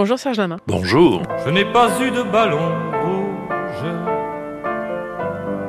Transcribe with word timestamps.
Bonjour 0.00 0.18
Serge 0.18 0.38
Lama. 0.38 0.56
Bonjour. 0.66 1.20
Je 1.44 1.50
n'ai 1.50 1.66
pas 1.66 1.90
eu 2.00 2.10
de 2.10 2.22
ballon 2.22 2.72
rouge 3.02 3.92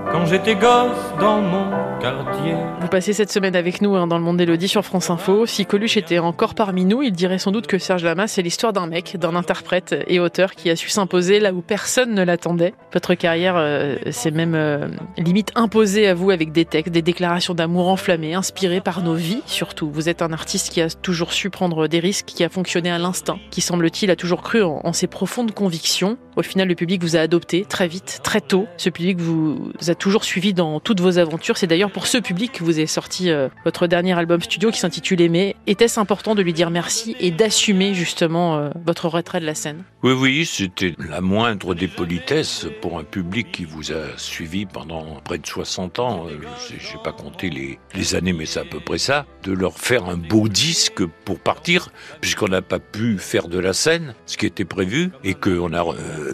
quand 0.09 0.25
j'étais 0.25 0.55
gosse 0.55 1.13
dans 1.19 1.41
mon 1.41 1.90
Vous 2.03 2.87
passez 2.87 3.13
cette 3.13 3.31
semaine 3.31 3.55
avec 3.55 3.79
nous 3.81 3.95
hein, 3.95 4.07
dans 4.07 4.17
le 4.17 4.23
monde 4.23 4.37
d'Elodie 4.37 4.67
sur 4.67 4.83
France 4.83 5.11
Info. 5.11 5.45
Si 5.45 5.67
Coluche 5.67 5.97
était 5.97 6.17
encore 6.17 6.55
parmi 6.55 6.83
nous, 6.83 7.03
il 7.03 7.11
dirait 7.11 7.37
sans 7.37 7.51
doute 7.51 7.67
que 7.67 7.77
Serge 7.77 8.03
Lama, 8.03 8.27
c'est 8.27 8.41
l'histoire 8.41 8.73
d'un 8.73 8.87
mec, 8.87 9.17
d'un 9.17 9.35
interprète 9.35 9.95
et 10.07 10.19
auteur 10.19 10.55
qui 10.55 10.71
a 10.71 10.75
su 10.75 10.89
s'imposer 10.89 11.39
là 11.39 11.53
où 11.53 11.61
personne 11.61 12.15
ne 12.15 12.23
l'attendait. 12.23 12.73
Votre 12.91 13.13
carrière 13.13 13.55
euh, 13.55 13.97
même 14.33 14.55
euh, 14.55 14.87
limite 15.17 15.51
imposée 15.53 16.07
à 16.07 16.15
vous 16.15 16.31
avec 16.31 16.51
des 16.51 16.65
textes, 16.65 16.91
des 16.91 17.03
déclarations 17.03 17.53
d'amour 17.53 17.87
enflammées, 17.87 18.33
inspirées 18.33 18.81
par 18.81 19.03
nos 19.03 19.13
vies 19.13 19.43
surtout. 19.45 19.91
Vous 19.91 20.09
êtes 20.09 20.23
un 20.23 20.33
artiste 20.33 20.71
qui 20.71 20.81
a 20.81 20.89
toujours 20.89 21.33
su 21.33 21.51
prendre 21.51 21.87
des 21.87 21.99
risques, 21.99 22.25
qui 22.25 22.43
a 22.43 22.49
fonctionné 22.49 22.89
à 22.89 22.97
l'instinct, 22.97 23.37
qui 23.51 23.61
semble-t-il 23.61 24.09
a 24.09 24.15
toujours 24.15 24.41
cru 24.41 24.63
en, 24.63 24.81
en 24.83 24.93
ses 24.93 25.07
profondes 25.07 25.51
convictions. 25.51 26.17
Au 26.35 26.41
final, 26.41 26.67
le 26.67 26.75
public 26.75 27.01
vous 27.03 27.15
a 27.15 27.19
adopté 27.19 27.65
très 27.65 27.87
vite, 27.87 28.21
très 28.23 28.41
tôt. 28.41 28.65
Ce 28.77 28.89
public 28.89 29.19
vous 29.19 29.71
a 29.87 29.95
toujours 29.95 30.23
suivi 30.23 30.53
dans 30.53 30.79
toutes 30.79 31.01
vos 31.01 31.19
aventures. 31.19 31.57
C'est 31.57 31.67
d'ailleurs 31.67 31.90
pour 31.93 32.07
ce 32.07 32.17
public 32.17 32.61
vous 32.61 32.77
avez 32.77 32.87
sorti 32.87 33.29
euh, 33.29 33.49
votre 33.65 33.87
dernier 33.87 34.17
album 34.17 34.41
studio 34.41 34.71
qui 34.71 34.79
s'intitule 34.79 35.21
Aimer. 35.21 35.55
Était-ce 35.67 35.99
important 35.99 36.35
de 36.35 36.41
lui 36.41 36.53
dire 36.53 36.69
merci 36.69 37.15
et 37.19 37.31
d'assumer 37.31 37.93
justement 37.93 38.57
euh, 38.57 38.69
votre 38.85 39.07
retrait 39.07 39.39
de 39.39 39.45
la 39.45 39.55
scène? 39.55 39.83
Oui, 40.03 40.13
oui, 40.13 40.45
c'était 40.45 40.95
la 40.97 41.21
moindre 41.21 41.75
des 41.75 41.87
politesses 41.87 42.67
pour 42.81 42.97
un 42.97 43.03
public 43.03 43.51
qui 43.51 43.65
vous 43.65 43.91
a 43.91 44.17
suivi 44.17 44.65
pendant 44.65 45.19
près 45.23 45.37
de 45.37 45.45
60 45.45 45.99
ans. 45.99 46.27
Euh, 46.27 46.37
J'ai 46.69 46.97
pas 47.03 47.11
compté 47.11 47.49
les, 47.49 48.15
années, 48.15 48.33
mais 48.33 48.45
c'est 48.45 48.59
à 48.59 48.65
peu 48.65 48.79
près 48.79 48.97
ça. 48.97 49.25
De 49.43 49.53
leur 49.53 49.77
faire 49.77 50.05
un 50.05 50.17
beau 50.17 50.47
disque 50.47 51.05
pour 51.25 51.39
partir, 51.39 51.89
puisqu'on 52.19 52.47
n'a 52.47 52.61
pas 52.61 52.79
pu 52.79 53.17
faire 53.17 53.47
de 53.47 53.59
la 53.59 53.73
scène, 53.73 54.15
ce 54.25 54.37
qui 54.37 54.45
était 54.45 54.65
prévu, 54.65 55.11
et 55.23 55.33
qu'on 55.33 55.73
a 55.73 55.85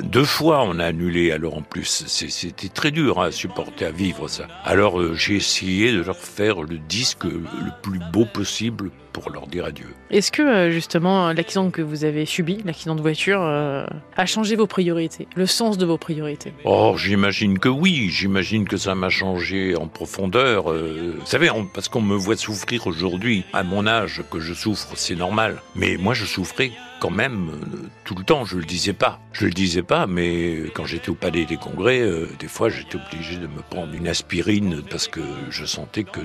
deux 0.02 0.24
fois 0.24 0.64
on 0.64 0.80
a 0.80 0.86
annulé. 0.86 1.32
Alors 1.32 1.58
en 1.58 1.62
plus, 1.62 2.06
c'était 2.08 2.70
très 2.70 2.92
dur 2.92 3.22
à 3.22 3.32
supporter, 3.32 3.86
à 3.86 3.92
vivre 3.92 4.28
ça. 4.28 4.48
Alors 4.64 5.14
j'ai 5.14 5.40
essayé 5.48 5.94
de 5.94 6.02
leur 6.02 6.18
faire 6.18 6.62
le 6.62 6.78
disque 6.78 7.24
le 7.24 7.72
plus 7.82 8.02
beau 8.12 8.26
possible 8.26 8.92
pour 9.18 9.32
leur 9.32 9.48
dire 9.48 9.66
adieu. 9.66 9.88
Est-ce 10.12 10.32
que 10.32 10.44
euh, 10.44 10.72
justement 10.72 11.34
l'accident 11.34 11.72
que 11.72 11.82
vous 11.82 12.04
avez 12.04 12.26
subi, 12.26 12.62
l'accident 12.64 12.94
de 12.94 13.02
voiture, 13.02 13.42
euh, 13.42 13.86
a 14.16 14.26
changé 14.28 14.56
vos 14.56 14.68
priorités, 14.68 15.28
le 15.36 15.48
sens 15.48 15.80
de 15.80 15.86
vos 15.88 15.98
priorités? 15.98 16.54
Oh, 16.66 16.94
j'imagine 16.98 17.58
que 17.58 17.70
oui. 17.70 18.10
J'imagine 18.10 18.68
que 18.68 18.78
ça 18.78 18.94
m'a 18.94 19.10
changé 19.10 19.76
en 19.76 19.88
profondeur. 19.88 20.72
Euh, 20.72 21.16
vous 21.20 21.26
savez, 21.26 21.50
parce 21.74 21.90
qu'on 21.90 22.02
me 22.02 22.16
voit 22.16 22.38
souffrir 22.38 22.86
aujourd'hui, 22.86 23.44
à 23.54 23.64
mon 23.64 23.88
âge, 23.88 24.22
que 24.30 24.40
je 24.40 24.54
souffre, 24.54 24.90
c'est 24.96 25.16
normal. 25.16 25.62
Mais 25.76 25.98
moi, 25.98 26.14
je 26.14 26.26
souffrais 26.26 26.72
quand 27.00 27.12
même 27.12 27.52
tout 28.04 28.16
le 28.16 28.24
temps. 28.24 28.46
Je 28.46 28.58
le 28.58 28.66
disais 28.66 28.94
pas. 28.94 29.20
Je 29.32 29.46
le 29.46 29.52
disais 29.52 29.84
pas, 29.84 30.08
mais 30.08 30.64
quand 30.74 30.86
j'étais 30.86 31.10
au 31.10 31.16
Palais 31.16 31.46
des 31.46 31.58
Congrès, 31.58 32.00
euh, 32.00 32.28
des 32.40 32.48
fois, 32.48 32.70
j'étais 32.70 32.96
obligé 32.96 33.38
de 33.38 33.48
me 33.48 33.62
prendre 33.70 33.94
une 33.94 34.08
aspirine 34.08 34.82
parce 34.90 35.08
que 35.08 35.22
je 35.50 35.66
sentais 35.66 36.04
que 36.04 36.22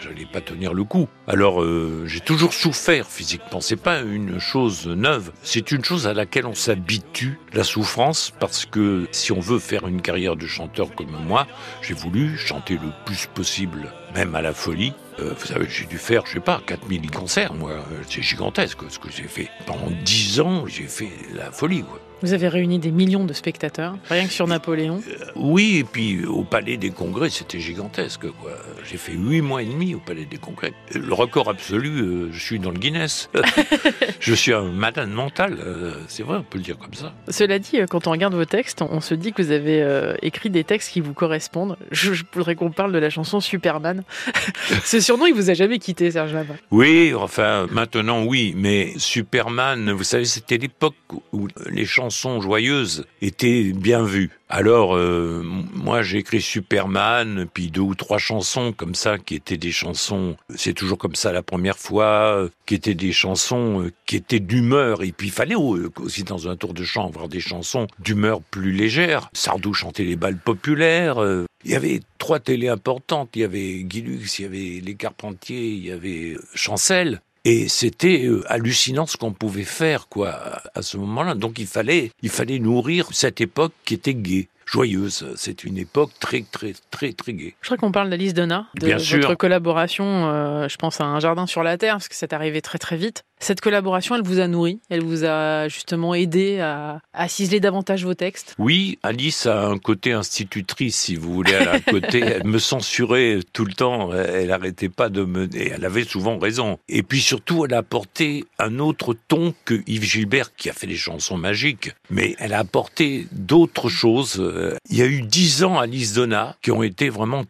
j'allais 0.00 0.26
pas 0.26 0.40
tenir 0.40 0.74
le 0.74 0.84
coup. 0.84 1.08
Alors, 1.26 1.62
euh, 1.62 2.04
j'ai 2.06 2.20
toujours 2.28 2.52
souffert 2.52 3.06
physiquement. 3.06 3.62
C'est 3.62 3.80
pas 3.80 4.00
une 4.00 4.38
chose 4.38 4.86
neuve. 4.86 5.32
C'est 5.42 5.72
une 5.72 5.82
chose 5.82 6.06
à 6.06 6.12
laquelle 6.12 6.44
on 6.44 6.54
s'habitue, 6.54 7.38
la 7.54 7.64
souffrance, 7.64 8.34
parce 8.38 8.66
que 8.66 9.08
si 9.12 9.32
on 9.32 9.40
veut 9.40 9.58
faire 9.58 9.88
une 9.88 10.02
carrière 10.02 10.36
de 10.36 10.46
chanteur 10.46 10.94
comme 10.94 11.16
moi, 11.26 11.46
j'ai 11.80 11.94
voulu 11.94 12.36
chanter 12.36 12.74
le 12.74 12.92
plus 13.06 13.28
possible, 13.34 13.94
même 14.14 14.34
à 14.34 14.42
la 14.42 14.52
folie. 14.52 14.92
Euh, 15.20 15.32
vous 15.38 15.46
savez, 15.46 15.66
j'ai 15.70 15.86
dû 15.86 15.96
faire, 15.96 16.26
je 16.26 16.32
sais 16.32 16.40
pas, 16.40 16.60
4000 16.66 17.10
concerts, 17.10 17.54
moi. 17.54 17.70
Euh, 17.70 18.02
C'est 18.10 18.20
gigantesque 18.20 18.80
ce 18.90 18.98
que 18.98 19.08
j'ai 19.10 19.26
fait. 19.26 19.48
Pendant 19.64 19.90
10 20.04 20.40
ans, 20.40 20.66
j'ai 20.66 20.86
fait 20.86 21.08
la 21.34 21.50
folie, 21.50 21.82
quoi. 21.82 21.98
Vous 22.22 22.32
avez 22.32 22.48
réuni 22.48 22.78
des 22.78 22.90
millions 22.90 23.24
de 23.24 23.32
spectateurs, 23.32 23.96
rien 24.08 24.26
que 24.26 24.32
sur 24.32 24.46
Napoléon. 24.48 25.00
Oui, 25.36 25.76
et 25.78 25.84
puis 25.84 26.24
au 26.26 26.42
Palais 26.42 26.76
des 26.76 26.90
Congrès, 26.90 27.30
c'était 27.30 27.60
gigantesque. 27.60 28.28
quoi. 28.40 28.52
J'ai 28.84 28.96
fait 28.96 29.12
huit 29.12 29.40
mois 29.40 29.62
et 29.62 29.66
demi 29.66 29.94
au 29.94 30.00
Palais 30.00 30.24
des 30.24 30.36
Congrès. 30.38 30.72
Le 30.94 31.14
record 31.14 31.48
absolu, 31.48 32.00
euh, 32.00 32.28
je 32.32 32.40
suis 32.40 32.58
dans 32.58 32.70
le 32.70 32.78
Guinness. 32.78 33.30
je 34.28 34.34
suis 34.34 34.52
un 34.52 34.64
malade 34.64 35.08
mental, 35.08 35.56
euh, 35.58 35.94
c'est 36.06 36.22
vrai, 36.22 36.36
on 36.36 36.42
peut 36.42 36.58
le 36.58 36.64
dire 36.64 36.76
comme 36.76 36.92
ça. 36.92 37.14
Cela 37.28 37.58
dit, 37.58 37.80
euh, 37.80 37.86
quand 37.86 38.06
on 38.06 38.10
regarde 38.10 38.34
vos 38.34 38.44
textes, 38.44 38.82
on 38.82 39.00
se 39.00 39.14
dit 39.14 39.32
que 39.32 39.40
vous 39.40 39.52
avez 39.52 39.80
euh, 39.82 40.16
écrit 40.20 40.50
des 40.50 40.64
textes 40.64 40.92
qui 40.92 41.00
vous 41.00 41.14
correspondent. 41.14 41.78
Je, 41.92 42.12
je 42.12 42.24
voudrais 42.34 42.54
qu'on 42.54 42.70
parle 42.70 42.92
de 42.92 42.98
la 42.98 43.08
chanson 43.08 43.40
Superman. 43.40 44.04
Ce 44.84 45.00
surnom, 45.00 45.24
il 45.24 45.32
vous 45.32 45.48
a 45.48 45.54
jamais 45.54 45.78
quitté, 45.78 46.10
Serge 46.10 46.34
Lama. 46.34 46.54
Oui, 46.70 47.14
enfin, 47.14 47.66
maintenant 47.70 48.22
oui, 48.22 48.52
mais 48.54 48.92
Superman, 48.98 49.92
vous 49.92 50.04
savez, 50.04 50.26
c'était 50.26 50.58
l'époque 50.58 50.94
où 51.32 51.48
les 51.70 51.86
chansons 51.86 52.42
joyeuses 52.42 53.06
étaient 53.22 53.72
bien 53.72 54.02
vues. 54.02 54.37
Alors, 54.50 54.96
euh, 54.96 55.42
moi, 55.44 56.00
j'ai 56.02 56.18
écrit 56.18 56.40
Superman, 56.40 57.46
puis 57.52 57.70
deux 57.70 57.82
ou 57.82 57.94
trois 57.94 58.16
chansons 58.16 58.72
comme 58.72 58.94
ça, 58.94 59.18
qui 59.18 59.34
étaient 59.34 59.58
des 59.58 59.72
chansons, 59.72 60.36
c'est 60.54 60.72
toujours 60.72 60.96
comme 60.96 61.14
ça 61.14 61.32
la 61.32 61.42
première 61.42 61.76
fois, 61.76 62.34
euh, 62.34 62.48
qui 62.64 62.74
étaient 62.74 62.94
des 62.94 63.12
chansons 63.12 63.82
euh, 63.82 63.92
qui 64.06 64.16
étaient 64.16 64.40
d'humeur. 64.40 65.02
Et 65.02 65.12
puis, 65.12 65.28
il 65.28 65.32
fallait 65.32 65.54
euh, 65.54 65.90
aussi, 65.98 66.24
dans 66.24 66.48
un 66.48 66.56
tour 66.56 66.72
de 66.72 66.82
chant, 66.82 67.06
avoir 67.08 67.28
des 67.28 67.40
chansons 67.40 67.86
d'humeur 67.98 68.40
plus 68.40 68.72
légère. 68.72 69.28
Sardou 69.34 69.74
chantait 69.74 70.04
les 70.04 70.16
balles 70.16 70.38
populaires. 70.38 71.22
euh, 71.22 71.44
il 71.64 71.72
y 71.72 71.74
avait 71.74 72.00
trois 72.18 72.40
télés 72.40 72.68
importantes. 72.68 73.30
Il 73.34 73.40
y 73.40 73.44
avait 73.44 73.82
Guy 73.82 74.00
Lux, 74.00 74.38
il 74.38 74.42
y 74.42 74.44
avait 74.46 74.80
Les 74.82 74.94
Carpentiers, 74.94 75.70
il 75.72 75.84
y 75.84 75.90
avait 75.90 76.34
euh, 76.34 76.40
Chancel. 76.54 77.20
Et 77.50 77.66
c'était 77.68 78.26
euh, 78.26 78.44
hallucinant 78.52 79.06
ce 79.06 79.16
qu'on 79.16 79.32
pouvait 79.32 79.64
faire, 79.64 80.08
quoi, 80.08 80.60
à- 80.74 80.82
ce 80.82 80.98
moment-là. 80.98 81.34
Donc 81.34 81.58
il 81.58 81.66
fallait, 81.66 82.12
il 82.20 82.28
fallait 82.28 82.58
nourrir 82.58 83.08
cette 83.12 83.40
époque 83.40 83.72
qui 83.86 83.94
était 83.94 84.12
gaie, 84.12 84.48
joyeuse. 84.70 85.26
C'est 85.36 85.64
une 85.64 85.78
époque 85.78 86.10
très, 86.20 86.42
très, 86.50 86.74
très, 86.90 87.12
très 87.12 87.32
gaie. 87.32 87.54
Je 87.60 87.66
crois 87.68 87.76
qu'on 87.78 87.92
parle 87.92 88.10
d'Alice 88.10 88.34
Donna, 88.34 88.66
de 88.78 88.86
Bien 88.86 88.96
votre 88.96 89.06
sûr. 89.06 89.36
collaboration, 89.36 90.04
euh, 90.30 90.68
je 90.68 90.76
pense 90.76 91.00
à 91.00 91.04
Un 91.04 91.20
jardin 91.20 91.46
sur 91.46 91.62
la 91.62 91.78
terre, 91.78 91.94
parce 91.94 92.08
que 92.08 92.14
c'est 92.14 92.32
arrivé 92.32 92.60
très 92.60 92.78
très 92.78 92.96
vite. 92.96 93.24
Cette 93.40 93.60
collaboration, 93.60 94.16
elle 94.16 94.22
vous 94.24 94.40
a 94.40 94.48
nourri, 94.48 94.80
elle 94.90 95.02
vous 95.02 95.24
a 95.24 95.68
justement 95.68 96.12
aidé 96.12 96.58
à, 96.58 97.00
à 97.12 97.28
ciseler 97.28 97.60
davantage 97.60 98.04
vos 98.04 98.14
textes. 98.14 98.54
Oui, 98.58 98.98
Alice 99.04 99.46
a 99.46 99.66
un 99.66 99.78
côté 99.78 100.10
institutrice, 100.12 100.96
si 100.96 101.14
vous 101.14 101.32
voulez. 101.32 101.52
Elle 101.52 101.68
a 101.68 101.74
un 101.74 101.80
côté, 101.92 102.18
elle 102.20 102.44
me 102.44 102.58
censurait 102.58 103.38
tout 103.52 103.64
le 103.64 103.72
temps. 103.74 104.12
Elle 104.12 104.50
arrêtait 104.50 104.88
pas 104.88 105.08
de 105.08 105.22
me, 105.24 105.48
et 105.56 105.68
elle 105.68 105.84
avait 105.84 106.02
souvent 106.04 106.36
raison. 106.38 106.78
Et 106.88 107.04
puis 107.04 107.20
surtout, 107.20 107.64
elle 107.64 107.74
a 107.74 107.78
apporté 107.78 108.44
un 108.58 108.80
autre 108.80 109.14
ton 109.28 109.54
que 109.64 109.82
Yves 109.86 110.02
Gilbert, 110.04 110.54
qui 110.56 110.68
a 110.68 110.72
fait 110.72 110.88
des 110.88 110.96
chansons 110.96 111.36
magiques. 111.38 111.92
Mais 112.10 112.34
elle 112.40 112.52
a 112.54 112.58
apporté 112.58 113.28
d'autres 113.30 113.88
choses. 113.88 114.42
Euh, 114.58 114.76
Il 114.90 114.96
y 114.98 115.02
a 115.02 115.06
eu 115.06 115.22
dix 115.22 115.62
ans 115.64 115.78
Alice 115.78 116.14
Donna 116.14 116.56
qui 116.62 116.70
ont 116.70 116.82
été 116.82 117.08
vraiment 117.08 117.44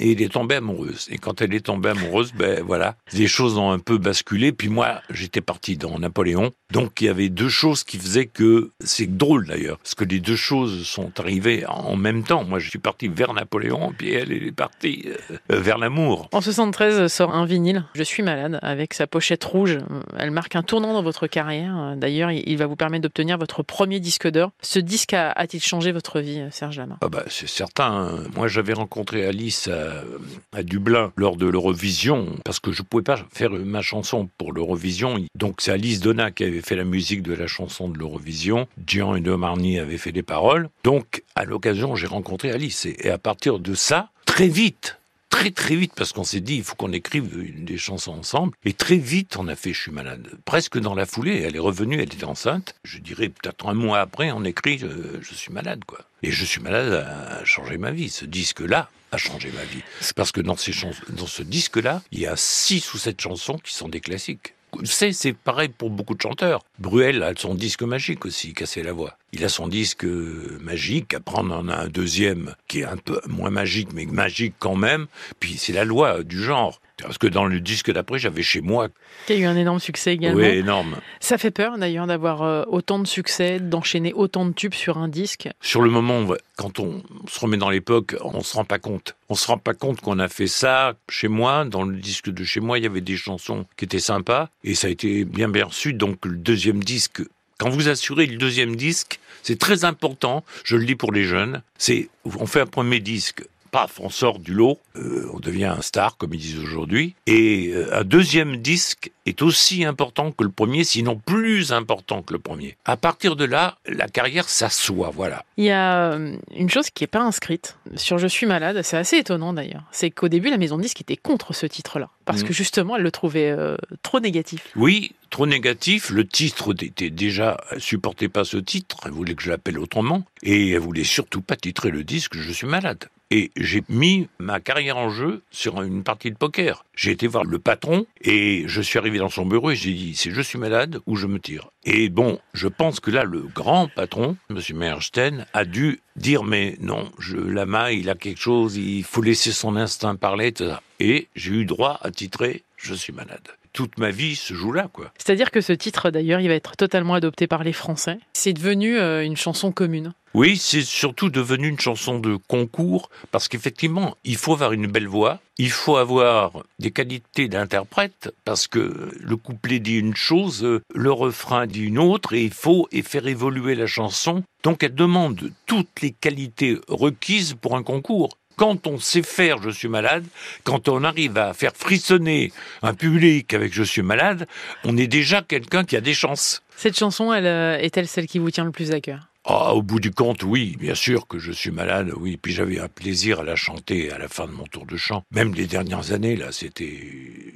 et 0.00 0.12
elle 0.12 0.22
est 0.22 0.32
tombée 0.32 0.56
amoureuse. 0.56 1.06
Et 1.10 1.18
quand 1.18 1.40
elle 1.40 1.54
est 1.54 1.66
tombée 1.66 1.90
amoureuse, 1.90 2.32
ben 2.34 2.62
voilà, 2.62 2.96
les 3.12 3.26
choses 3.26 3.56
ont 3.58 3.70
un 3.70 3.78
peu 3.78 3.98
basculé. 3.98 4.52
Puis 4.52 4.68
moi, 4.68 5.00
j'étais 5.10 5.40
parti 5.40 5.76
dans 5.76 5.98
Napoléon. 5.98 6.52
Donc 6.72 7.00
il 7.00 7.06
y 7.06 7.08
avait 7.08 7.28
deux 7.28 7.48
choses 7.48 7.84
qui 7.84 7.98
faisaient 7.98 8.26
que 8.26 8.70
c'est 8.80 9.16
drôle 9.16 9.46
d'ailleurs, 9.46 9.78
parce 9.78 9.94
que 9.94 10.04
les 10.04 10.20
deux 10.20 10.36
choses 10.36 10.86
sont 10.86 11.12
arrivées 11.18 11.64
en 11.66 11.96
même 11.96 12.24
temps. 12.24 12.44
Moi, 12.44 12.58
je 12.58 12.68
suis 12.68 12.78
parti 12.78 13.08
vers 13.08 13.32
Napoléon, 13.34 13.92
puis 13.96 14.12
elle, 14.12 14.32
est 14.32 14.52
partie 14.52 15.04
euh, 15.30 15.60
vers 15.60 15.78
l'amour. 15.78 16.28
En 16.32 16.40
73 16.40 17.06
sort 17.12 17.34
un 17.34 17.46
vinyle, 17.46 17.84
Je 17.94 18.02
suis 18.02 18.22
malade, 18.22 18.58
avec 18.62 18.94
sa 18.94 19.06
pochette 19.06 19.44
rouge. 19.44 19.78
Elle 20.18 20.30
marque 20.30 20.56
un 20.56 20.62
tournant 20.62 20.92
dans 20.92 21.02
votre 21.02 21.26
carrière. 21.26 21.94
D'ailleurs, 21.96 22.30
il 22.30 22.56
va 22.56 22.66
vous 22.66 22.76
permettre 22.76 23.02
d'obtenir 23.02 23.38
votre 23.38 23.62
premier 23.62 24.00
disque 24.00 24.28
d'or. 24.28 24.50
Ce 24.62 24.78
disque 24.78 25.14
a-t-il 25.14 25.62
changé 25.62 25.92
votre 25.92 26.20
vie, 26.20 26.42
Serge 26.50 26.78
Lama? 26.78 26.96
Ah 27.00 27.08
bah, 27.08 27.24
c'est 27.28 27.48
certain. 27.48 28.10
Moi, 28.34 28.48
j'avais 28.48 28.72
rencontré 28.72 29.24
Alice 29.46 29.68
à, 29.68 30.64
Dublin 30.64 31.12
lors 31.14 31.36
de 31.36 31.46
l'Eurovision, 31.46 32.34
parce 32.44 32.58
que 32.58 32.72
je 32.72 32.82
pouvais 32.82 33.04
pas 33.04 33.24
faire 33.32 33.50
ma 33.52 33.80
chanson 33.80 34.28
pour 34.38 34.52
l'Eurovision. 34.52 35.24
Donc, 35.38 35.60
c'est 35.60 35.70
Alice 35.70 36.00
Donna 36.00 36.32
qui 36.32 36.42
avait 36.42 36.62
fait 36.62 36.74
la 36.74 36.82
musique 36.82 37.22
de 37.22 37.32
la 37.32 37.46
chanson 37.46 37.88
de 37.88 37.96
l'Eurovision. 37.96 38.66
Gian 38.88 39.14
et 39.14 39.20
De 39.20 39.32
Marny 39.32 39.78
avaient 39.78 39.98
fait 39.98 40.10
les 40.10 40.24
paroles. 40.24 40.68
Donc, 40.82 41.22
à 41.36 41.44
l'occasion, 41.44 41.94
j'ai 41.94 42.08
rencontré 42.08 42.50
Alice. 42.50 42.86
Et, 42.86 43.08
à 43.08 43.18
partir 43.18 43.60
de 43.60 43.74
ça, 43.74 44.10
très 44.24 44.48
vite, 44.48 44.98
très 45.30 45.52
très 45.52 45.76
vite 45.76 45.92
parce 45.94 46.12
qu'on 46.12 46.24
s'est 46.24 46.40
dit 46.40 46.56
il 46.56 46.64
faut 46.64 46.74
qu'on 46.74 46.92
écrive 46.92 47.64
des 47.64 47.78
chansons 47.78 48.14
ensemble 48.14 48.56
et 48.64 48.72
très 48.72 48.96
vite 48.96 49.36
on 49.36 49.48
a 49.48 49.54
fait 49.54 49.74
je 49.74 49.82
suis 49.82 49.92
malade 49.92 50.26
presque 50.46 50.78
dans 50.78 50.94
la 50.94 51.04
foulée 51.04 51.42
elle 51.42 51.56
est 51.56 51.60
revenue 51.60 51.96
elle 51.96 52.14
était 52.14 52.24
enceinte 52.24 52.74
je 52.84 52.98
dirais 52.98 53.28
peut-être 53.28 53.68
un 53.68 53.74
mois 53.74 53.98
après 53.98 54.30
on 54.30 54.44
écrit 54.44 54.80
euh, 54.82 55.18
je 55.20 55.34
suis 55.34 55.52
malade 55.52 55.84
quoi 55.84 56.05
et 56.22 56.30
je 56.30 56.44
suis 56.44 56.60
malade 56.60 56.92
a 56.92 57.44
changé 57.44 57.78
ma 57.78 57.90
vie 57.90 58.08
ce 58.08 58.24
disque 58.24 58.60
là 58.60 58.90
a 59.12 59.16
changé 59.16 59.50
ma 59.54 59.64
vie 59.64 59.82
parce 60.14 60.32
que 60.32 60.40
dans 60.40 60.56
ces 60.56 60.72
dans 61.10 61.26
ce 61.26 61.42
disque 61.42 61.76
là 61.76 62.02
il 62.12 62.20
y 62.20 62.26
a 62.26 62.36
six 62.36 62.92
ou 62.94 62.98
sept 62.98 63.20
chansons 63.20 63.58
qui 63.58 63.74
sont 63.74 63.88
des 63.88 64.00
classiques 64.00 64.56
c'est, 64.84 65.12
c'est 65.12 65.32
pareil 65.32 65.68
pour 65.68 65.90
beaucoup 65.90 66.14
de 66.14 66.20
chanteurs. 66.20 66.62
Bruel 66.78 67.22
a 67.22 67.32
son 67.36 67.54
disque 67.54 67.82
magique 67.82 68.26
aussi, 68.26 68.52
Casser 68.52 68.82
la 68.82 68.92
voix. 68.92 69.16
Il 69.32 69.44
a 69.44 69.48
son 69.48 69.68
disque 69.68 70.04
euh, 70.04 70.58
magique, 70.60 71.14
après 71.14 71.36
on 71.38 71.50
en 71.50 71.68
a 71.68 71.76
un 71.76 71.88
deuxième 71.88 72.54
qui 72.68 72.80
est 72.80 72.84
un 72.84 72.96
peu 72.96 73.20
moins 73.28 73.50
magique, 73.50 73.88
mais 73.94 74.06
magique 74.06 74.54
quand 74.58 74.76
même. 74.76 75.06
Puis 75.40 75.56
c'est 75.56 75.72
la 75.72 75.84
loi 75.84 76.22
du 76.22 76.42
genre. 76.42 76.80
Parce 77.02 77.18
que 77.18 77.26
dans 77.26 77.44
le 77.44 77.60
disque 77.60 77.90
d'après, 77.90 78.18
j'avais 78.18 78.42
chez 78.42 78.60
moi. 78.60 78.88
Qui 79.26 79.34
a 79.34 79.36
eu 79.36 79.44
un 79.44 79.56
énorme 79.56 79.80
succès 79.80 80.14
également. 80.14 80.40
Oui, 80.40 80.46
énorme. 80.46 80.96
Ça 81.20 81.36
fait 81.38 81.50
peur 81.50 81.78
d'ailleurs 81.78 82.06
d'avoir 82.06 82.42
euh, 82.42 82.64
autant 82.68 82.98
de 82.98 83.06
succès, 83.06 83.60
d'enchaîner 83.60 84.12
autant 84.14 84.46
de 84.46 84.52
tubes 84.52 84.74
sur 84.74 84.98
un 84.98 85.08
disque. 85.08 85.48
Sur 85.60 85.82
le 85.82 85.90
moment, 85.90 86.26
quand 86.56 86.80
on 86.80 87.02
se 87.28 87.40
remet 87.40 87.58
dans 87.58 87.70
l'époque, 87.70 88.16
on 88.22 88.42
se 88.42 88.56
rend 88.56 88.64
pas 88.64 88.78
compte. 88.78 89.14
On 89.28 89.34
se 89.34 89.46
rend 89.46 89.58
pas 89.58 89.74
compte 89.74 90.00
qu'on 90.00 90.18
a 90.18 90.28
fait 90.28 90.46
ça 90.46 90.94
chez 91.08 91.28
moi. 91.28 91.64
Dans 91.64 91.82
le 91.82 91.96
disque 91.96 92.30
de 92.30 92.44
chez 92.44 92.60
moi, 92.60 92.78
il 92.78 92.84
y 92.84 92.86
avait 92.86 93.00
des 93.00 93.16
chansons 93.16 93.66
qui 93.76 93.84
étaient 93.84 93.98
sympas 93.98 94.48
et 94.64 94.74
ça 94.74 94.86
a 94.86 94.90
été 94.90 95.24
bien 95.24 95.48
bien 95.48 95.66
reçu. 95.66 95.92
Donc 95.92 96.24
le 96.24 96.36
deuxième 96.36 96.82
disque, 96.82 97.22
quand 97.58 97.68
vous 97.68 97.88
assurez 97.88 98.26
le 98.26 98.36
deuxième 98.36 98.76
disque, 98.76 99.20
c'est 99.42 99.58
très 99.58 99.84
important. 99.84 100.44
Je 100.64 100.76
le 100.76 100.84
dis 100.84 100.96
pour 100.96 101.12
les 101.12 101.24
jeunes. 101.24 101.62
C'est 101.78 102.08
on 102.24 102.46
fait 102.46 102.60
un 102.60 102.66
premier 102.66 103.00
disque 103.00 103.44
paf, 103.76 104.00
on 104.00 104.08
sort 104.08 104.38
du 104.38 104.54
lot, 104.54 104.78
euh, 104.96 105.28
on 105.34 105.38
devient 105.38 105.66
un 105.66 105.82
star, 105.82 106.16
comme 106.16 106.32
ils 106.32 106.40
disent 106.40 106.58
aujourd'hui. 106.58 107.14
Et 107.26 107.72
euh, 107.74 108.00
un 108.00 108.04
deuxième 108.04 108.56
disque 108.56 109.10
est 109.26 109.42
aussi 109.42 109.84
important 109.84 110.32
que 110.32 110.44
le 110.44 110.50
premier, 110.50 110.82
sinon 110.82 111.16
plus 111.16 111.74
important 111.74 112.22
que 112.22 112.32
le 112.32 112.38
premier. 112.38 112.78
À 112.86 112.96
partir 112.96 113.36
de 113.36 113.44
là, 113.44 113.76
la 113.86 114.08
carrière 114.08 114.48
s'assoit, 114.48 115.10
voilà. 115.10 115.44
Il 115.58 115.64
y 115.64 115.70
a 115.70 116.12
euh, 116.12 116.36
une 116.54 116.70
chose 116.70 116.88
qui 116.88 117.02
n'est 117.02 117.08
pas 117.08 117.20
inscrite 117.20 117.76
sur 117.96 118.16
Je 118.16 118.26
suis 118.26 118.46
malade, 118.46 118.80
c'est 118.80 118.96
assez 118.96 119.18
étonnant 119.18 119.52
d'ailleurs. 119.52 119.82
C'est 119.92 120.10
qu'au 120.10 120.28
début, 120.28 120.48
la 120.48 120.56
maison 120.56 120.78
de 120.78 120.82
disque 120.82 121.02
était 121.02 121.18
contre 121.18 121.52
ce 121.52 121.66
titre-là, 121.66 122.08
parce 122.24 122.40
mmh. 122.40 122.46
que 122.46 122.52
justement, 122.54 122.96
elle 122.96 123.02
le 123.02 123.10
trouvait 123.10 123.54
trop 124.02 124.20
négatif. 124.20 124.70
Oui, 124.74 125.12
trop 125.28 125.46
négatif. 125.46 126.08
Le 126.08 126.26
titre 126.26 126.72
était 126.82 127.10
déjà 127.10 127.58
supportait 127.76 128.30
pas 128.30 128.44
ce 128.44 128.56
titre. 128.56 129.00
Elle 129.04 129.12
voulait 129.12 129.34
que 129.34 129.42
je 129.42 129.50
l'appelle 129.50 129.78
autrement, 129.78 130.24
et 130.42 130.70
elle 130.70 130.80
voulait 130.80 131.04
surtout 131.04 131.42
pas 131.42 131.56
titrer 131.56 131.90
le 131.90 132.04
disque 132.04 132.38
Je 132.38 132.52
suis 132.52 132.66
malade. 132.66 133.10
Et 133.30 133.50
j'ai 133.56 133.82
mis 133.88 134.28
ma 134.38 134.60
carrière 134.60 134.96
en 134.96 135.10
jeu 135.10 135.42
sur 135.50 135.82
une 135.82 136.04
partie 136.04 136.30
de 136.30 136.36
poker. 136.36 136.84
J'ai 136.94 137.10
été 137.10 137.26
voir 137.26 137.44
le 137.44 137.58
patron 137.58 138.06
et 138.22 138.64
je 138.66 138.80
suis 138.80 138.98
arrivé 138.98 139.18
dans 139.18 139.28
son 139.28 139.44
bureau 139.44 139.72
et 139.72 139.76
j'ai 139.76 139.92
dit 139.92 140.14
c'est 140.14 140.30
je 140.30 140.40
suis 140.40 140.58
malade 140.58 141.00
ou 141.06 141.16
je 141.16 141.26
me 141.26 141.40
tire? 141.40 141.70
Et 141.84 142.08
bon, 142.08 142.38
je 142.54 142.68
pense 142.68 143.00
que 143.00 143.10
là 143.10 143.24
le 143.24 143.40
grand 143.40 143.88
patron, 143.88 144.36
Monsieur 144.48 144.76
Meierstein, 144.76 145.44
a 145.52 145.64
dû 145.64 146.00
dire 146.14 146.44
mais 146.44 146.76
non, 146.80 147.10
je 147.18 147.36
Lama, 147.36 147.92
il 147.92 148.10
a 148.10 148.14
quelque 148.14 148.40
chose, 148.40 148.76
il 148.76 149.02
faut 149.02 149.22
laisser 149.22 149.50
son 149.50 149.74
instinct 149.74 150.14
parler, 150.14 150.48
etc. 150.48 150.76
Et 151.00 151.26
j'ai 151.34 151.52
eu 151.52 151.64
droit 151.64 151.98
à 152.02 152.10
titrer 152.12 152.62
je 152.86 152.94
suis 152.94 153.12
malade 153.12 153.48
toute 153.76 153.98
ma 153.98 154.10
vie 154.10 154.36
se 154.36 154.54
joue 154.54 154.72
là, 154.72 154.88
quoi. 154.90 155.12
C'est-à-dire 155.18 155.50
que 155.50 155.60
ce 155.60 155.74
titre, 155.74 156.08
d'ailleurs, 156.10 156.40
il 156.40 156.48
va 156.48 156.54
être 156.54 156.76
totalement 156.76 157.12
adopté 157.12 157.46
par 157.46 157.62
les 157.62 157.74
Français. 157.74 158.18
C'est 158.32 158.54
devenu 158.54 158.98
euh, 158.98 159.22
une 159.22 159.36
chanson 159.36 159.70
commune. 159.70 160.14
Oui, 160.32 160.56
c'est 160.56 160.82
surtout 160.82 161.28
devenu 161.28 161.68
une 161.68 161.78
chanson 161.78 162.18
de 162.18 162.36
concours, 162.48 163.10
parce 163.32 163.48
qu'effectivement, 163.48 164.16
il 164.24 164.36
faut 164.36 164.54
avoir 164.54 164.72
une 164.72 164.86
belle 164.86 165.08
voix, 165.08 165.40
il 165.58 165.70
faut 165.70 165.98
avoir 165.98 166.64
des 166.78 166.90
qualités 166.90 167.48
d'interprète, 167.48 168.34
parce 168.46 168.66
que 168.66 169.10
le 169.18 169.36
couplet 169.36 169.78
dit 169.78 169.98
une 169.98 170.16
chose, 170.16 170.80
le 170.94 171.12
refrain 171.12 171.66
dit 171.66 171.82
une 171.82 171.98
autre, 171.98 172.32
et 172.32 172.44
il 172.44 172.52
faut 172.52 172.88
faire 173.04 173.26
évoluer 173.26 173.74
la 173.74 173.86
chanson. 173.86 174.42
Donc 174.62 174.82
elle 174.82 174.94
demande 174.94 175.52
toutes 175.66 176.00
les 176.02 176.12
qualités 176.12 176.78
requises 176.88 177.54
pour 177.54 177.76
un 177.76 177.82
concours 177.82 178.36
quand 178.56 178.86
on 178.86 178.98
sait 178.98 179.22
faire 179.22 179.62
Je 179.62 179.70
suis 179.70 179.88
malade, 179.88 180.24
quand 180.64 180.88
on 180.88 181.04
arrive 181.04 181.36
à 181.38 181.54
faire 181.54 181.72
frissonner 181.74 182.52
un 182.82 182.94
public 182.94 183.54
avec 183.54 183.72
Je 183.72 183.82
suis 183.82 184.02
malade, 184.02 184.46
on 184.84 184.96
est 184.96 185.06
déjà 185.06 185.42
quelqu'un 185.42 185.84
qui 185.84 185.96
a 185.96 186.00
des 186.00 186.14
chances. 186.14 186.62
Cette 186.76 186.98
chanson, 186.98 187.32
elle, 187.32 187.46
euh, 187.46 187.78
est-elle 187.78 188.08
celle 188.08 188.26
qui 188.26 188.38
vous 188.38 188.50
tient 188.50 188.64
le 188.64 188.72
plus 188.72 188.92
à 188.92 189.00
cœur? 189.00 189.28
Ah, 189.48 189.74
au 189.74 189.82
bout 189.82 190.00
du 190.00 190.10
compte, 190.10 190.42
oui, 190.42 190.76
bien 190.76 190.96
sûr 190.96 191.28
que 191.28 191.38
je 191.38 191.52
suis 191.52 191.70
malade, 191.70 192.12
oui. 192.16 192.36
Puis 192.36 192.52
j'avais 192.52 192.80
un 192.80 192.88
plaisir 192.88 193.40
à 193.40 193.44
la 193.44 193.54
chanter 193.54 194.10
à 194.10 194.18
la 194.18 194.26
fin 194.26 194.46
de 194.46 194.52
mon 194.52 194.64
tour 194.64 194.86
de 194.86 194.96
chant. 194.96 195.22
Même 195.30 195.54
les 195.54 195.66
dernières 195.66 196.10
années, 196.10 196.34
là, 196.34 196.50
c'était, 196.50 197.00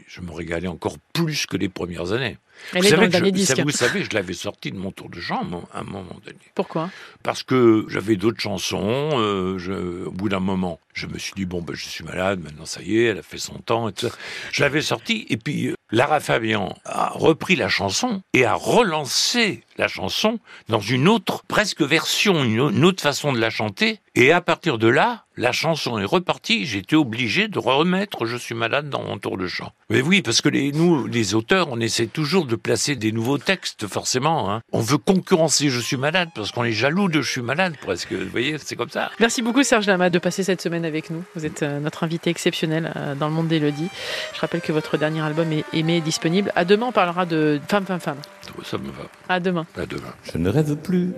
je 0.07 0.21
me 0.21 0.31
régalais 0.31 0.69
encore 0.69 0.99
plus 1.13 1.47
que 1.47 1.57
les 1.57 1.69
premières 1.69 2.13
années. 2.13 2.39
Elle 2.75 2.83
vous 2.83 2.89
est 2.89 3.09
dans 3.09 3.21
le 3.21 3.33
je, 3.35 3.63
Vous 3.63 3.71
savez, 3.71 4.05
je 4.05 4.11
l'avais 4.13 4.35
sortie 4.35 4.71
de 4.71 4.79
mon 4.79 4.93
tour 4.93 5.09
de 5.09 5.21
chant 5.21 5.43
à 5.73 5.81
un 5.81 5.83
moment 5.83 6.17
donné. 6.25 6.39
Pourquoi? 6.55 6.91
Parce 7.23 7.43
que 7.43 7.87
j'avais 7.89 8.17
d'autres 8.17 8.41
chansons. 8.41 9.11
Euh, 9.15 9.59
je, 9.59 10.05
au 10.07 10.11
bout 10.11 10.29
d'un 10.29 10.41
moment, 10.41 10.79
je 10.93 11.07
me 11.07 11.19
suis 11.19 11.33
dit 11.35 11.47
bon, 11.47 11.63
ben, 11.63 11.75
je 11.75 11.87
suis 11.87 12.05
malade. 12.05 12.41
Maintenant, 12.41 12.67
ça 12.67 12.83
y 12.83 12.99
est, 12.99 13.05
elle 13.05 13.19
a 13.19 13.23
fait 13.23 13.39
son 13.39 13.55
temps. 13.55 13.89
Et 13.89 13.93
tout 13.93 14.09
ça. 14.09 14.15
Je 14.53 14.63
l'avais 14.63 14.83
sortie 14.83 15.27
et 15.31 15.37
puis 15.37 15.69
euh, 15.69 15.75
Lara 15.91 16.21
Fabian 16.21 16.77
a 16.85 17.11
repris 17.11 17.57
la 17.57 17.69
chanson 17.69 18.23
et 18.33 18.45
a 18.45 18.55
relancé 18.55 19.65
la 19.81 19.89
chanson 19.89 20.39
dans 20.69 20.81
une 20.81 21.09
autre 21.09 21.43
presque 21.49 21.83
version, 21.83 22.45
une 22.45 22.85
autre 22.85 23.03
façon 23.03 23.33
de 23.33 23.41
la 23.41 23.51
chanter. 23.51 23.99
Et 24.15 24.33
à 24.33 24.41
partir 24.41 24.79
de 24.79 24.89
là, 24.89 25.25
la 25.37 25.53
chanson 25.53 25.99
est 25.99 26.05
repartie, 26.05 26.67
j'étais 26.67 26.97
obligé 26.97 27.49
de 27.49 27.59
remettre 27.59 28.27
Je 28.27 28.37
suis 28.37 28.55
malade 28.55 28.91
dans 28.91 29.03
mon 29.03 29.17
tour 29.19 29.39
de 29.39 29.47
chant. 29.47 29.73
Mais 29.89 30.03
oui, 30.03 30.21
parce 30.21 30.43
que 30.43 30.49
les, 30.49 30.73
nous, 30.73 31.07
les 31.07 31.35
auteurs, 31.35 31.69
on 31.71 31.81
essaie 31.81 32.07
toujours 32.07 32.45
de 32.45 32.57
placer 32.57 32.95
des 32.97 33.11
nouveaux 33.11 33.39
textes, 33.39 33.87
forcément. 33.87 34.53
Hein. 34.53 34.61
On 34.73 34.81
veut 34.81 34.99
concurrencer 34.99 35.71
Je 35.71 35.81
suis 35.81 35.97
malade 35.97 36.29
parce 36.35 36.53
qu'on 36.53 36.65
est 36.65 36.73
jaloux 36.73 37.09
de 37.09 37.23
Je 37.23 37.31
suis 37.31 37.41
malade, 37.41 37.75
presque. 37.81 38.13
Vous 38.13 38.29
voyez, 38.29 38.59
c'est 38.59 38.77
comme 38.77 38.91
ça. 38.91 39.11
Merci 39.19 39.41
beaucoup, 39.41 39.63
Serge 39.63 39.87
Lama, 39.87 40.11
de 40.11 40.19
passer 40.19 40.43
cette 40.43 40.61
semaine 40.61 40.85
avec 40.85 41.09
nous. 41.11 41.25
Vous 41.35 41.47
êtes 41.47 41.63
euh, 41.63 41.81
notre 41.81 42.05
invité 42.05 42.29
exceptionnel 42.29 42.93
euh, 42.97 43.15
dans 43.15 43.29
le 43.29 43.35
monde 43.35 43.49
d'Elodie. 43.49 43.89
Je 44.35 44.41
rappelle 44.41 44.61
que 44.61 44.73
votre 44.73 44.99
dernier 44.99 45.23
album 45.23 45.51
est 45.53 45.65
aimé 45.73 45.97
et 45.97 46.01
disponible. 46.03 46.53
À 46.55 46.67
demain, 46.67 46.87
on 46.89 46.93
parlera 46.93 47.25
de 47.25 47.61
Femme, 47.69 47.87
Femme, 47.87 48.01
Femme. 48.01 48.19
Ça 48.65 48.77
me 48.77 48.91
va. 48.91 49.05
À 49.29 49.41
demain. 49.41 49.65
Je 49.77 50.39
ne 50.39 50.49
rêve 50.49 50.77
plus. 50.77 51.13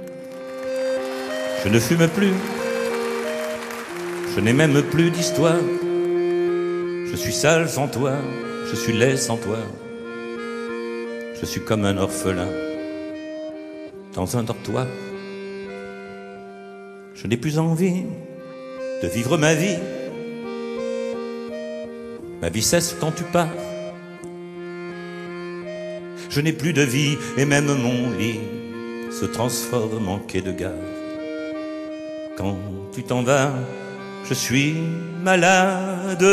Je 1.64 1.68
ne 1.68 1.78
fume 1.78 2.08
plus. 2.08 2.32
Je 4.34 4.40
n'ai 4.40 4.52
même 4.52 4.82
plus 4.82 5.10
d'histoire. 5.10 5.60
Je 7.06 7.16
suis 7.16 7.32
sale 7.32 7.68
sans 7.68 7.88
toi, 7.88 8.12
je 8.70 8.76
suis 8.76 8.92
laid 8.92 9.16
sans 9.16 9.36
toi. 9.36 9.58
Je 11.40 11.46
suis 11.46 11.60
comme 11.60 11.84
un 11.84 11.98
orphelin 11.98 12.48
dans 14.14 14.36
un 14.36 14.42
dortoir. 14.42 14.86
Je 17.14 17.26
n'ai 17.26 17.36
plus 17.36 17.58
envie 17.58 18.04
de 19.02 19.08
vivre 19.08 19.36
ma 19.36 19.54
vie. 19.54 19.78
Ma 22.40 22.48
vie 22.48 22.62
cesse 22.62 22.96
quand 22.98 23.12
tu 23.12 23.24
pars. 23.24 23.48
Je 26.34 26.40
n'ai 26.40 26.54
plus 26.54 26.72
de 26.72 26.80
vie 26.80 27.18
et 27.36 27.44
même 27.44 27.66
mon 27.66 28.10
lit 28.16 28.40
se 29.10 29.26
transforme 29.26 30.08
en 30.08 30.18
quai 30.18 30.40
de 30.40 30.50
gare. 30.50 30.72
Quand 32.38 32.56
tu 32.94 33.02
t'en 33.02 33.22
vas, 33.22 33.52
je 34.26 34.32
suis 34.32 34.76
malade, 35.22 36.26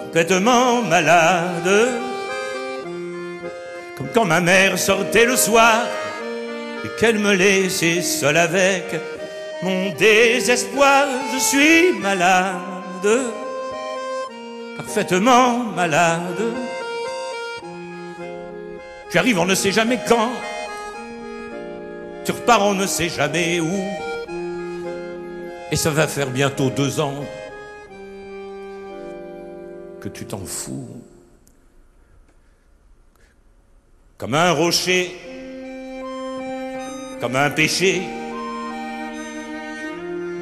complètement 0.00 0.82
malade, 0.82 1.88
comme 3.96 4.08
quand 4.12 4.26
ma 4.26 4.42
mère 4.42 4.78
sortait 4.78 5.24
le 5.24 5.36
soir 5.36 5.86
et 6.84 6.88
qu'elle 7.00 7.18
me 7.18 7.32
laissait 7.32 8.02
seule 8.02 8.36
avec 8.36 8.84
mon 9.62 9.94
désespoir. 9.94 11.06
Je 11.32 11.38
suis 11.38 11.92
malade, 12.02 13.32
parfaitement 14.76 15.60
malade. 15.74 16.73
Tu 19.14 19.18
arrives, 19.18 19.38
on 19.38 19.46
ne 19.46 19.54
sait 19.54 19.70
jamais 19.70 20.00
quand. 20.08 20.32
Tu 22.24 22.32
repars, 22.32 22.66
on 22.66 22.74
ne 22.74 22.84
sait 22.84 23.08
jamais 23.08 23.60
où. 23.60 23.70
Et 25.70 25.76
ça 25.76 25.90
va 25.90 26.08
faire 26.08 26.30
bientôt 26.30 26.68
deux 26.68 26.98
ans 26.98 27.24
que 30.00 30.08
tu 30.08 30.26
t'en 30.26 30.44
fous. 30.44 31.00
Comme 34.18 34.34
un 34.34 34.50
rocher, 34.50 35.14
comme 37.20 37.36
un 37.36 37.50
péché, 37.50 38.02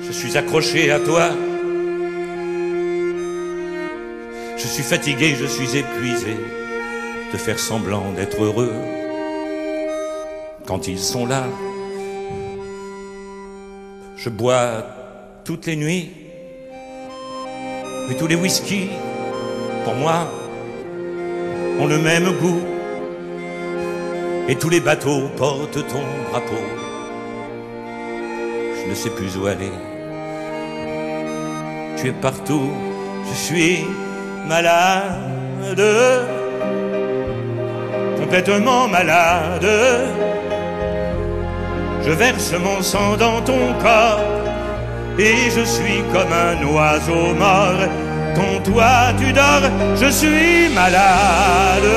je 0.03 0.13
suis 0.13 0.35
accroché 0.39 0.91
à 0.91 0.99
toi. 0.99 1.29
Je 4.57 4.67
suis 4.67 4.83
fatigué, 4.83 5.37
je 5.39 5.45
suis 5.45 5.77
épuisé 5.77 6.62
de 7.33 7.39
faire 7.39 7.59
semblant 7.59 8.13
d'être 8.13 8.43
heureux 8.43 8.73
quand 10.67 10.87
ils 10.87 10.99
sont 10.99 11.27
là. 11.27 11.45
Je 14.17 14.29
bois 14.29 14.85
toutes 15.45 15.67
les 15.67 15.77
nuits. 15.77 16.11
Mais 18.09 18.15
tous 18.15 18.27
les 18.27 18.35
whiskies, 18.37 18.91
pour 19.85 19.95
moi, 19.95 20.29
ont 21.81 21.87
le 21.87 21.99
même 21.99 22.31
goût. 22.39 22.61
Et 24.49 24.57
tous 24.57 24.69
les 24.69 24.81
bateaux 24.81 25.29
portent 25.37 25.87
ton 25.89 26.03
drapeau. 26.31 26.63
Je 28.77 28.91
ne 28.91 28.95
sais 28.95 29.11
plus 29.11 29.37
où 29.39 29.47
aller. 29.47 29.73
Tu 31.97 32.09
es 32.09 32.13
partout, 32.13 32.71
je 33.29 33.35
suis 33.35 33.79
malade, 34.49 35.81
complètement 38.33 38.89
malade. 38.89 39.69
Je 42.03 42.13
verse 42.13 42.55
mon 42.65 42.81
sang 42.81 43.15
dans 43.19 43.43
ton 43.43 43.75
corps 43.79 44.21
et 45.19 45.51
je 45.55 45.63
suis 45.63 46.01
comme 46.15 46.33
un 46.33 46.57
oiseau 46.67 47.35
mort 47.39 47.83
Quand 48.35 48.63
toi 48.65 49.13
tu 49.19 49.35
dors, 49.35 49.69
je 49.97 50.11
suis 50.11 50.71
malade, 50.75 51.91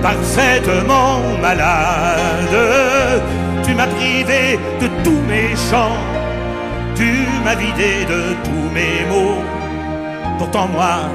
parfaitement 0.00 1.18
malade. 1.42 2.58
Tu 3.64 3.74
m'as 3.74 3.88
privé 3.88 4.60
de 4.80 4.86
tous 5.02 5.22
mes 5.28 5.50
chants, 5.68 5.98
tu 6.94 7.10
m'as 7.44 7.56
vidé 7.56 8.04
de 8.08 8.20
tous 8.44 8.68
mes 8.76 9.04
mots. 9.10 9.42
Pourtant 10.38 10.68
moi, 10.68 11.10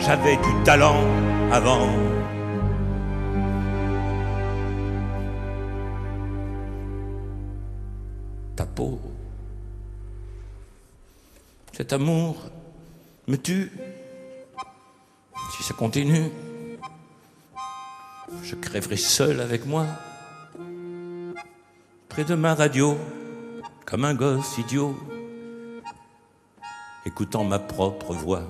j'avais 0.00 0.34
du 0.36 0.52
talent 0.64 1.04
avant. 1.52 2.07
Cet 11.72 11.92
amour 11.92 12.36
me 13.26 13.36
tue. 13.36 13.72
Si 15.52 15.62
ça 15.62 15.74
continue, 15.74 16.30
je 18.42 18.54
crèverai 18.54 18.96
seul 18.96 19.40
avec 19.40 19.66
moi, 19.66 19.86
près 22.08 22.24
de 22.24 22.34
ma 22.34 22.54
radio, 22.54 22.96
comme 23.84 24.04
un 24.04 24.14
gosse 24.14 24.58
idiot, 24.58 24.96
écoutant 27.04 27.44
ma 27.44 27.58
propre 27.58 28.12
voix 28.12 28.44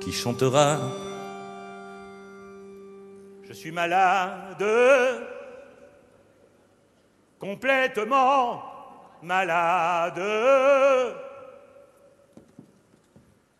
qui 0.00 0.12
chantera. 0.12 0.78
Je 3.44 3.52
suis 3.52 3.70
malade, 3.70 4.64
complètement 7.38 8.71
malade, 9.22 10.20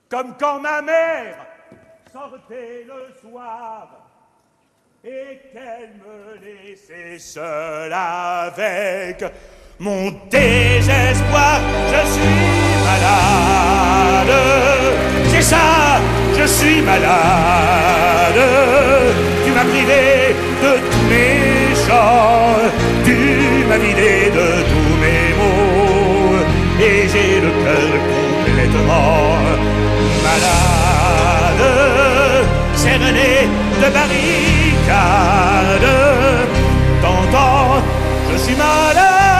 comme 0.08 0.34
quand 0.38 0.60
ma 0.60 0.82
mère 0.82 1.46
sortait 2.12 2.84
le 2.86 3.14
soir 3.20 3.88
et 5.04 5.40
qu'elle 5.52 5.94
me 6.04 6.38
laissait 6.44 7.18
seule 7.18 7.92
avec 7.92 9.24
mon 9.78 10.10
désespoir. 10.30 11.60
Je 11.88 12.06
suis 12.12 12.54
malade, 12.84 14.34
c'est 15.28 15.42
ça, 15.42 16.00
je 16.38 16.44
suis 16.44 16.82
malade. 16.82 18.42
Tu 19.44 19.50
m'as 19.52 19.64
privé 19.64 20.34
de 20.62 20.72
tous 20.90 21.06
mes 21.08 21.74
chants, 21.86 22.58
tu 23.04 23.64
m'as 23.66 23.78
vidé 23.78 24.21
complètement 28.14 29.38
malade, 30.26 31.64
cerné 32.74 33.32
de 33.80 33.88
barricades. 33.96 35.50
T'entends, 37.02 37.82
je 38.30 38.36
suis 38.38 38.56
malade. 38.56 39.31